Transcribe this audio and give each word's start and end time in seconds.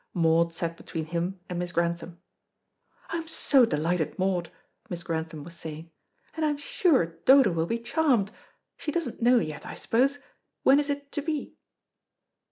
Maud 0.15 0.51
sat 0.51 0.77
between 0.77 1.05
him 1.05 1.39
and 1.47 1.59
Miss 1.59 1.71
Grantham. 1.71 2.19
"I 3.11 3.17
am 3.17 3.27
so 3.27 3.67
delighted, 3.67 4.17
Maud," 4.17 4.49
Miss 4.89 5.03
Grantham 5.03 5.43
was 5.43 5.53
saying, 5.53 5.91
"and 6.35 6.43
I 6.43 6.49
am 6.49 6.57
sure 6.57 7.05
Dodo 7.23 7.51
will 7.51 7.67
be 7.67 7.77
charmed. 7.77 8.31
She 8.77 8.91
doesn't 8.91 9.21
know 9.21 9.37
yet, 9.37 9.63
I 9.63 9.75
suppose? 9.75 10.17
When 10.63 10.79
is 10.79 10.89
it 10.89 11.11
to 11.11 11.21
be?" 11.21 11.53